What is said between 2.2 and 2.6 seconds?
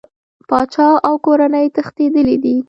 دي.